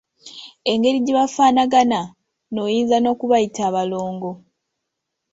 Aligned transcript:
Engeri 0.71 0.97
gye 1.05 1.15
bafaanagana 1.19 2.01
n'oyinza 2.53 2.95
okubayita 3.13 3.61
abalongo.. 3.69 4.31